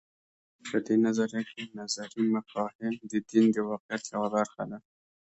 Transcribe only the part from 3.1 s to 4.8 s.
د دین د واقعیت یوه برخه ده.